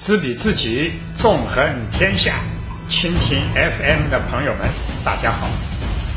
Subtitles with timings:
[0.00, 2.40] 知彼知己，纵横天下。
[2.88, 4.66] 蜻蜓 FM 的朋友们，
[5.04, 5.46] 大家好，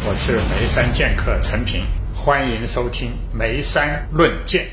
[0.07, 1.85] 我是眉山剑客陈平，
[2.15, 4.65] 欢迎收听眉山论剑。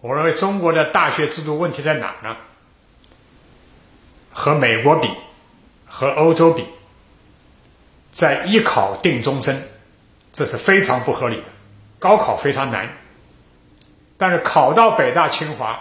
[0.00, 2.34] 我认为中国的大学制度问题在哪呢？
[4.32, 5.10] 和美国比，
[5.84, 6.64] 和欧洲比，
[8.10, 9.68] 在一考定终身，
[10.32, 11.44] 这是非常不合理的。
[11.98, 12.88] 高考非常难，
[14.16, 15.78] 但是考到北大清华，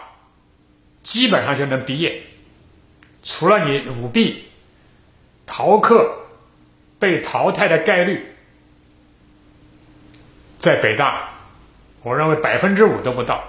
[1.04, 2.24] 基本上就能毕业。
[3.24, 4.50] 除了你舞弊、
[5.46, 6.18] 逃课、
[6.98, 8.36] 被淘汰的概率，
[10.58, 11.30] 在北大，
[12.02, 13.44] 我认为百分之五都不到。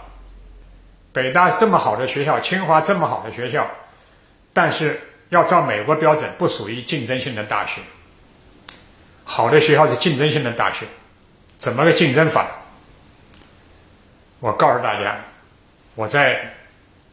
[1.13, 3.69] 北大这么好的学校，清华这么好的学校，
[4.53, 7.81] 但是要照美国标准，不属于竞争性的大学。
[9.25, 10.87] 好的学校是竞争性的大学，
[11.59, 12.47] 怎么个竞争法？
[14.41, 15.19] 我告诉大家，
[15.95, 16.55] 我在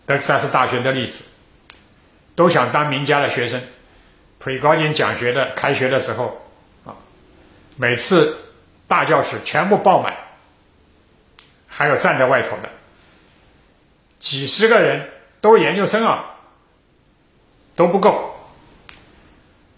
[0.06, 1.24] 德克萨斯大学的例子。
[2.38, 3.59] 都想当名家的学生，
[4.38, 6.39] 普利高金讲学的开学的时候，
[6.86, 6.94] 啊，
[7.78, 8.38] 每次
[8.88, 10.16] 大教室全部爆满，
[11.67, 12.70] 还有站在外头的，
[14.20, 15.09] 几十个人
[15.42, 16.36] 都是研究生啊，
[17.75, 18.36] 都不够。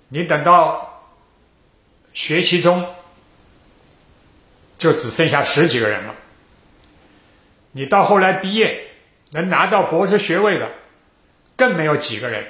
[0.09, 1.05] 你等到
[2.11, 2.85] 学期中，
[4.77, 6.13] 就只剩下十几个人了。
[7.71, 8.89] 你到后来毕业
[9.31, 10.69] 能拿到博士学位的。
[11.59, 12.47] 更没有几个人，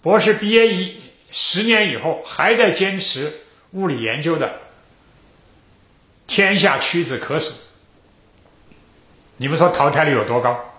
[0.00, 0.98] 博士毕业一
[1.30, 3.30] 十年以后还在坚持
[3.72, 4.62] 物理研究的，
[6.26, 7.52] 天下屈指可数。
[9.36, 10.72] 你们说淘汰率有多高？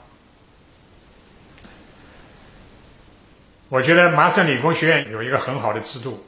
[3.69, 6.25] 我觉得麻省理工学院有一个很好的制度，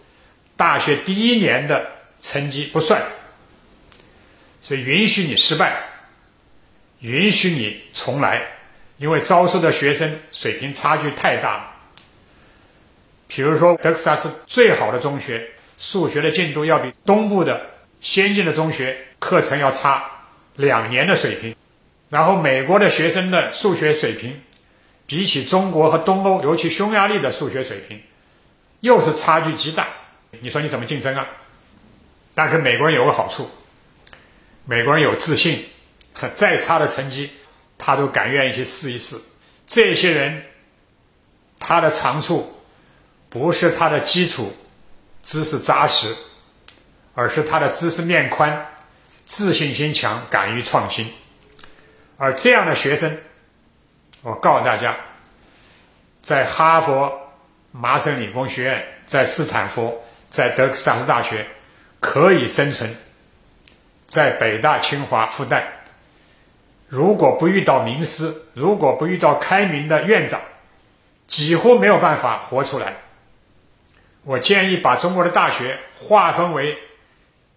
[0.56, 3.02] 大学第一年的成绩不算，
[4.62, 5.82] 所以允许你失败，
[7.00, 8.59] 允许你重来。
[9.00, 11.72] 因为招收的学生水平差距太大了，
[13.28, 17.62] 比如说德克萨斯最好的中学数学的进度要比东部的
[18.02, 20.04] 先进的中学课程要差
[20.58, 21.56] 两年的水平，
[22.10, 24.42] 然后美国的学生的数学水平
[25.08, 28.02] 比起中国和东欧，尤其匈牙利的数学水平
[28.82, 29.88] 又是差距极大，
[30.42, 31.26] 你说你怎么竞争啊？
[32.36, 33.50] 但是美国人有个好处，
[34.66, 35.64] 美国人有自信，
[36.34, 37.30] 再差的成绩。
[37.80, 39.18] 他都敢愿意去试一试，
[39.66, 40.44] 这些人，
[41.58, 42.62] 他的长处
[43.30, 44.54] 不是他的基础
[45.24, 46.14] 知识扎实，
[47.16, 48.68] 而是他的知识面宽，
[49.26, 51.12] 自信心强，敢于创新。
[52.18, 53.18] 而这样的学生，
[54.24, 54.98] 我告诉大家，
[56.22, 57.32] 在哈佛、
[57.72, 61.48] 麻省理工学院、在斯坦福、在德克萨斯大学
[62.02, 62.94] 可以生存，
[64.06, 65.64] 在北大、清华、复旦。
[66.90, 70.42] 如果不遇到名师，如果不遇到开明的院长，
[71.28, 72.96] 几乎没有办法活出来。
[74.24, 76.76] 我建议把中国的大学划分为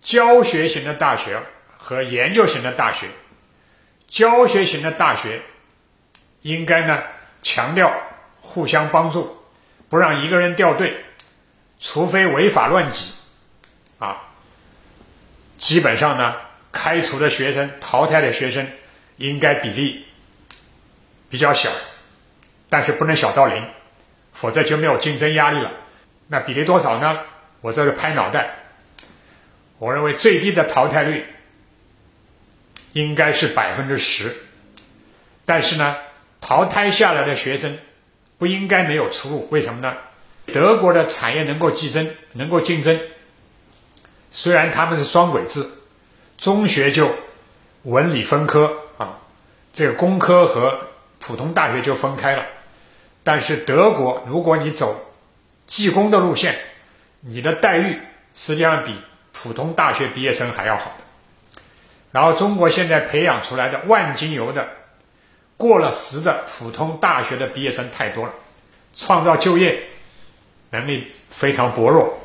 [0.03, 1.41] 教学型的大学
[1.79, 3.09] 和研究型的大学。
[4.07, 5.41] 教学型的大学
[6.43, 7.03] 应该呢
[7.41, 7.91] 强调
[8.39, 9.39] 互相帮助，
[9.89, 10.95] 不让一个人掉队，
[11.81, 13.13] 除非违法乱纪，
[13.99, 14.29] 啊，
[15.57, 16.37] 基本上呢
[16.71, 18.69] 开除的学生、淘汰的学生。
[19.17, 20.05] 应该比例
[21.31, 21.71] 比较小，
[22.69, 23.65] 但是不能小到零，
[24.33, 25.73] 否则就没有竞争压力了。
[26.29, 27.21] 那比例多少呢？
[27.61, 28.57] 我这是拍脑袋。
[29.79, 31.27] 我认为最低的淘汰率
[32.93, 34.35] 应该是百分之十，
[35.45, 35.97] 但是呢，
[36.41, 37.79] 淘汰下来的学生
[38.39, 39.49] 不应该没有出路。
[39.51, 39.97] 为什么呢？
[40.53, 43.01] 德国的产业能够竞争，能够竞争，
[44.31, 45.65] 虽然他们是双轨制，
[46.37, 47.15] 中学就
[47.85, 48.82] 文理分科。
[49.73, 50.79] 这个工科和
[51.19, 52.45] 普通大学就分开了，
[53.25, 55.15] 但是德国，如果你走
[55.67, 56.59] 技工的路线，
[57.21, 57.99] 你的待遇
[58.35, 58.95] 实际上比
[59.33, 60.95] 普通大学毕业生还要好。
[62.11, 64.69] 然后中国现在培养出来的万金油的
[65.57, 68.33] 过了时的普通大学的毕业生太多了，
[68.95, 69.85] 创造就业
[70.71, 72.21] 能力非常薄弱。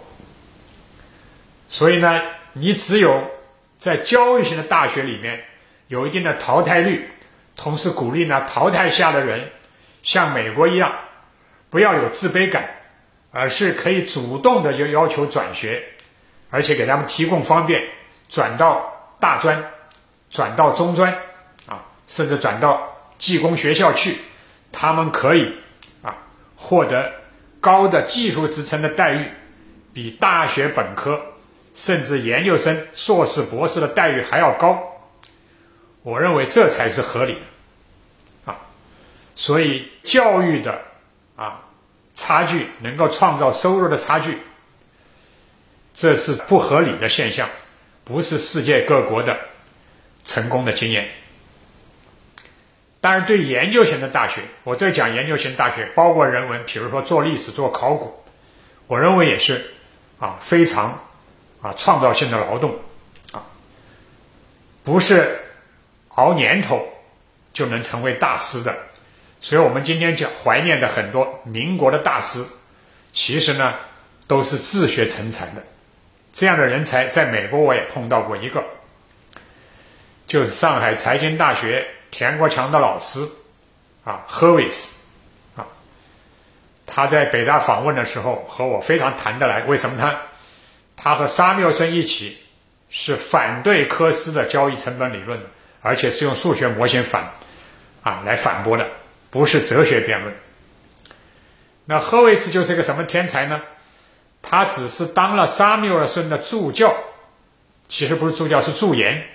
[1.69, 2.21] 所以呢，
[2.53, 3.31] 你只有
[3.77, 5.45] 在教育型的大学里面
[5.87, 7.09] 有一定的淘汰率。
[7.57, 9.51] 同时鼓励呢，淘汰下的人
[10.03, 10.93] 像美国一样，
[11.71, 12.69] 不要有自卑感，
[13.31, 15.83] 而是可以主动的就要求转学，
[16.51, 17.83] 而且给他们提供方便，
[18.29, 19.71] 转到大专，
[20.29, 21.11] 转到中专，
[21.67, 24.17] 啊，甚至转到技工学校去，
[24.71, 25.57] 他们可以
[26.03, 26.15] 啊
[26.55, 27.11] 获得
[27.59, 29.31] 高的技术职称的待遇，
[29.93, 31.19] 比大学本科
[31.73, 34.86] 甚至研究生、硕士、博士的待遇还要高。
[36.07, 38.57] 我认为这才是合理的，啊，
[39.35, 40.81] 所以教育的
[41.35, 41.65] 啊
[42.13, 44.37] 差距，能够创造收入的差距，
[45.93, 47.49] 这是不合理的现象，
[48.05, 49.37] 不是世界各国的
[50.23, 51.09] 成功的经验。
[53.01, 58.23] 当然，对研究型的大学，我这讲研究型大学，包括人文，比如说做历史、做考古，
[58.87, 59.73] 我认为也是
[60.19, 61.03] 啊非常
[61.61, 62.79] 啊创造性的劳动
[63.33, 63.43] 啊，
[64.85, 65.41] 不是
[66.17, 66.87] 熬年头
[67.53, 68.75] 就能成为大师的。
[69.39, 72.45] 所以，我们今天讲怀念的很多民国的大师，
[73.11, 73.73] 其实呢
[74.27, 75.63] 都是自学成才的。
[76.33, 78.63] 这样的人才，在美国我也碰到过一个，
[80.27, 81.87] 就是上海财经大学。
[82.09, 83.27] 田国强的老师，
[84.05, 85.03] 啊，赫维斯，
[85.57, 85.67] 啊，
[86.85, 89.61] 他在北大访问的时候和我非常谈得来。
[89.65, 90.15] 为什么呢？
[90.95, 92.37] 他和沙缪森一起
[92.89, 95.45] 是反对科斯的交易成本理论的，
[95.81, 97.31] 而且是用数学模型反
[98.03, 98.87] 啊来反驳的，
[99.29, 100.33] 不是哲学辩论。
[101.85, 103.61] 那赫维斯就是个什么天才呢？
[104.41, 106.95] 他只是当了沙缪尔森的助教，
[107.87, 109.25] 其实不是助教，是助研。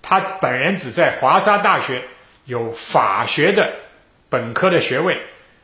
[0.00, 2.02] 他本人只在华沙大学
[2.44, 3.72] 有法学的
[4.28, 5.20] 本科的学位，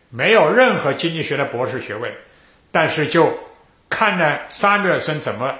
[0.08, 2.14] 没有任何经济学的博士学位，
[2.70, 3.38] 但是就
[3.88, 5.58] 看了沙缪尔森怎么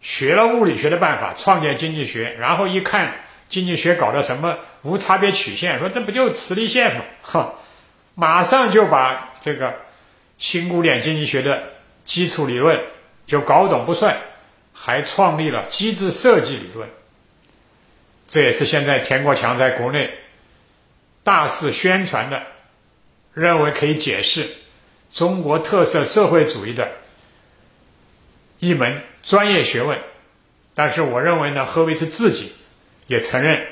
[0.00, 3.12] 学了物理学的办法创建经济学，然后一看
[3.54, 7.04] 经济学搞的什么无差别曲线，说这不就磁力线吗？
[7.22, 7.54] 哈，
[8.16, 9.76] 马上就把这个
[10.38, 11.62] 新古典经济学的
[12.02, 12.80] 基础理论
[13.26, 14.16] 就搞懂不算，
[14.72, 16.88] 还创立了机制设计理论。
[18.26, 20.10] 这也是现在田国强在国内
[21.22, 22.42] 大肆宣传的，
[23.34, 24.48] 认为可以解释
[25.12, 26.90] 中国特色社会主义的
[28.58, 29.96] 一门专业学问。
[30.74, 32.52] 但是，我认为呢，何为是自己
[33.06, 33.66] 也承认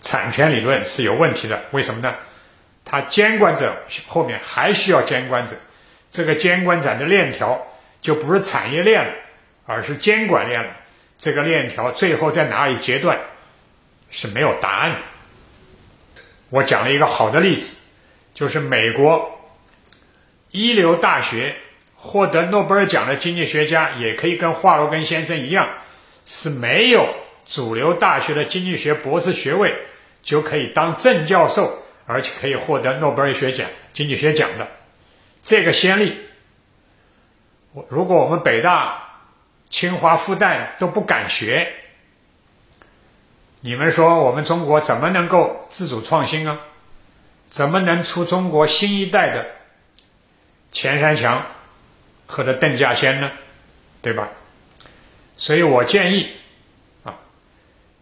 [0.00, 1.62] 产权理论是有问题的。
[1.70, 2.14] 为什么呢？
[2.84, 5.56] 他监管者后面还需要监管者，
[6.10, 7.60] 这个监管者的链条
[8.00, 9.12] 就不是产业链了，
[9.66, 10.70] 而是监管链了。
[11.18, 13.18] 这个链条最后在哪里截断，
[14.08, 14.98] 是没有答案的。
[16.48, 17.76] 我讲了一个好的例子，
[18.32, 19.38] 就是美国
[20.50, 21.56] 一流大学
[21.94, 25.68] 获得诺贝尔奖的经济学家，也可以跟华罗庚先生一样，
[26.24, 27.06] 是没有
[27.48, 29.74] 主流大学的经济学博士学位
[30.22, 34.68] 就可以当正教授，而且可以获得诺贝尔学奖、经济学奖的
[35.42, 36.16] 这个先例。
[37.72, 39.04] 我如果我们北大。
[39.70, 41.70] 清华、复旦都不敢学，
[43.60, 46.58] 你们说我们中国怎么能够自主创新啊？
[47.50, 49.46] 怎么能出中国新一代的
[50.72, 51.48] 钱三强
[52.26, 53.30] 和的邓稼先呢？
[54.00, 54.30] 对吧？
[55.36, 56.30] 所以我建议，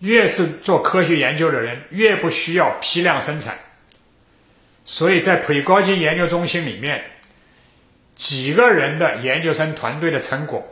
[0.01, 3.59] 越是做科学研究的人，越不需要批量生产。
[4.85, 7.05] 所以在普高级研究中心里面，
[8.15, 10.67] 几个人的研究生团队的成果。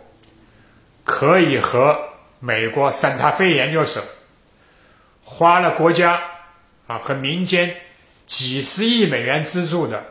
[1.07, 2.01] 可以和
[2.41, 4.03] 美国圣塔菲研究所
[5.23, 6.19] 花了国家
[6.87, 7.77] 啊和民间
[8.25, 10.03] 几十亿美元资助的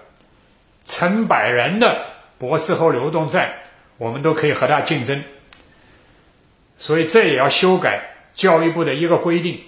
[0.85, 2.05] 成百人的
[2.37, 3.53] 博士后流动站，
[3.97, 5.23] 我们都可以和他竞争。
[6.77, 9.63] 所以这也要修改教育部的一个规定。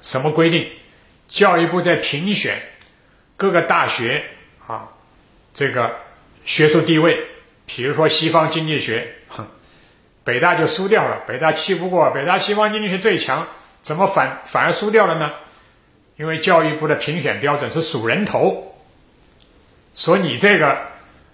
[0.00, 0.70] 什么规定？
[1.28, 2.60] 教育部在评选
[3.36, 4.24] 各个大学
[4.66, 4.88] 啊
[5.54, 5.96] 这个
[6.44, 7.26] 学术地位，
[7.66, 9.14] 比如说西方经济学。
[9.28, 9.46] 哼
[10.24, 13.48] 北大就输掉了，北大气不过，北大西方经济学最强，
[13.82, 15.32] 怎么反反而输掉了呢？
[16.16, 18.76] 因为教育部的评选标准是数人头，
[19.94, 20.78] 说你这个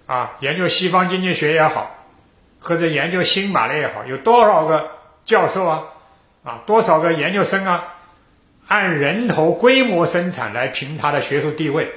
[0.06, 2.06] 啊，研究西方经济学也好，
[2.60, 4.92] 或者研究新马列也好，有多少个
[5.24, 5.84] 教授啊，
[6.48, 7.94] 啊，多少个研究生啊，
[8.66, 11.92] 按人头规模生产来评他的学术地位，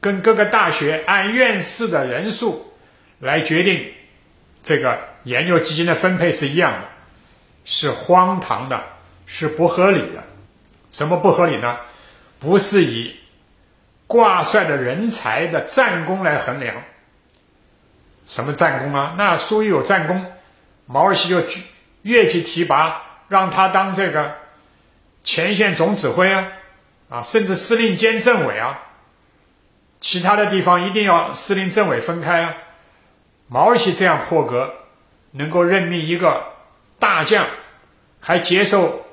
[0.00, 2.72] 跟各个大学按院士的人数
[3.18, 3.92] 来决定
[4.62, 4.98] 这个。
[5.26, 6.88] 研究基金的分配是一样的，
[7.64, 8.84] 是荒唐的，
[9.26, 10.22] 是不合理的。
[10.92, 11.78] 什么不合理呢？
[12.38, 13.16] 不是以
[14.06, 16.76] 挂帅的人才的战功来衡量。
[18.24, 19.16] 什么战功啊？
[19.18, 20.24] 那苏有战功，
[20.86, 21.42] 毛主席就
[22.02, 24.36] 越级提拔，让他当这个
[25.22, 26.48] 前线总指挥啊，
[27.08, 28.80] 啊，甚至司令兼政委啊。
[30.00, 32.54] 其他的地方一定要司令政委分开啊。
[33.48, 34.74] 毛主席这样破格。
[35.32, 36.44] 能够任命一个
[36.98, 37.44] 大将，
[38.20, 39.04] 还接受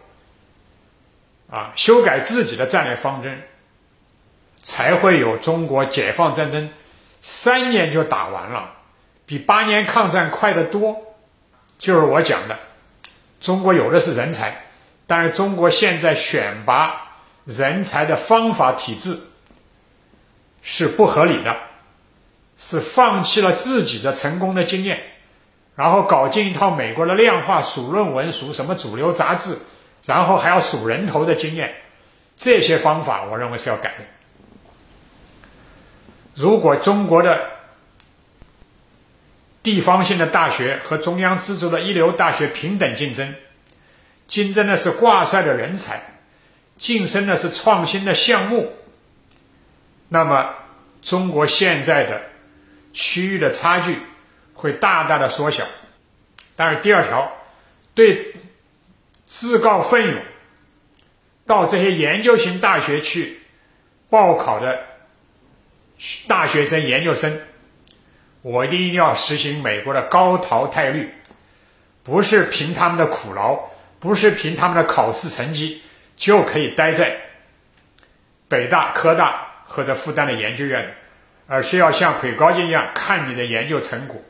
[1.51, 3.41] 啊修改自己的战略方针，
[4.62, 6.72] 才会有中国解放战争
[7.20, 8.72] 三年就打完了，
[9.25, 10.96] 比八年抗战快得多。
[11.77, 12.58] 就是我讲的，
[13.43, 14.63] 中国有的是人才，
[15.05, 19.19] 但是中国现在选拔人才的方法体制
[20.62, 21.53] 是不合理的，
[22.55, 25.03] 是放弃了自己的成功的经验，
[25.75, 29.57] 然后搞进一套美国的量化数论文、数什么主流杂志，
[30.05, 31.75] 然后还要数人头的经验，
[32.38, 34.05] 这些方法我认为是要改的。
[36.33, 37.51] 如果中国的
[39.63, 43.34] 地方性的大学和中央资助的一流大学平等竞争，
[44.27, 46.01] 竞争的是挂帅的人才，
[46.75, 48.74] 晋升的是创新的项目，
[50.10, 50.53] 那么
[51.01, 52.22] 中国现在的
[52.91, 53.98] 区域的差距
[54.53, 55.65] 会大大的缩小。
[56.55, 57.32] 但是第二条，
[57.96, 58.36] 对
[59.25, 60.22] 自告奋勇
[61.46, 63.39] 到这些研究型大学去
[64.10, 64.79] 报考的
[66.27, 67.41] 大学生、研究生，
[68.43, 71.12] 我一定要实行美国的高淘汰率，
[72.03, 73.73] 不是凭他们的苦劳。
[74.03, 75.81] 不是凭他们的考试成绩
[76.17, 77.21] 就可以待在
[78.50, 80.93] 北大、科大或者复旦的研究院，
[81.47, 84.21] 而是要像腿高筋一样看你的研究成果。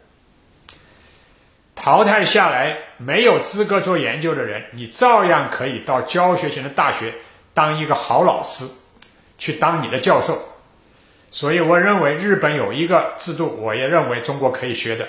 [1.74, 7.16] 淘汰下来没有资格做研究的人，你照样可以到教学型的大学
[7.56, 8.70] 当一个好老师，
[9.40, 10.40] 去当你的教授。
[11.34, 15.08] 所以，我认为日本有一个制度，我也认为中国可以学的。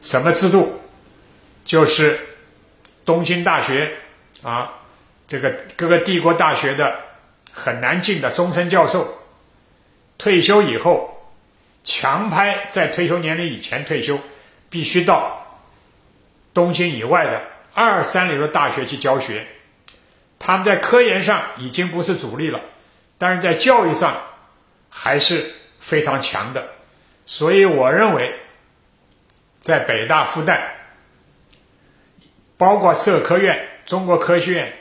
[0.00, 0.80] 什么制度？
[1.64, 2.18] 就是。
[3.04, 3.90] 东京大学
[4.42, 4.70] 啊，
[5.26, 6.94] 这个各个帝国大学的
[7.50, 9.22] 很难进的终身教授，
[10.18, 11.32] 退休以后
[11.84, 14.20] 强拍在退休年龄以前退休，
[14.68, 15.62] 必须到
[16.52, 17.40] 东京以外的
[17.72, 19.46] 二三流的大学去教学。
[20.38, 22.60] 他们在科研上已经不是主力了，
[23.16, 24.14] 但是在教育上
[24.88, 26.68] 还是非常强的。
[27.26, 28.34] 所以我认为，
[29.60, 30.60] 在北大、复旦。
[32.56, 34.72] 包括社科院、中国科学院，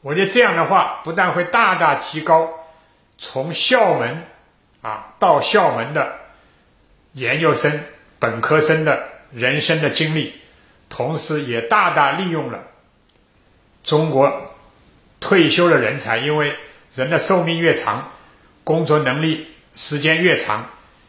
[0.00, 2.50] 我觉得这样的话，不但会大大提高
[3.18, 4.22] 从校门
[4.80, 6.20] 啊到校门的
[7.14, 7.80] 研究生、
[8.20, 10.40] 本科生的人生的经历，
[10.88, 12.62] 同时也大大利用了
[13.82, 14.54] 中国
[15.18, 16.54] 退休的人才，因为
[16.94, 18.12] 人的寿命越长，
[18.64, 20.66] 工作能力时间越长，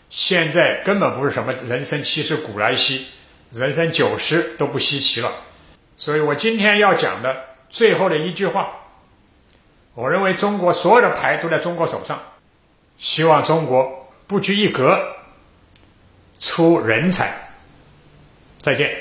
[0.09, 3.07] 现在根本不是什么人生七十古来稀，
[3.51, 5.31] 人生九十都不稀奇了。
[5.97, 7.35] 所以我今天要讲的
[7.69, 8.69] 最后的一句话，
[9.93, 12.21] 我认为中国所有的牌都在中国手上，
[12.97, 14.99] 希望中国不拘一格，
[16.39, 17.33] 出人才。
[18.57, 18.91] 再见。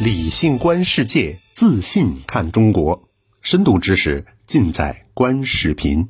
[0.00, 3.03] 理性观世界，自信看中国，
[3.44, 6.08] 深度知识尽在观视频。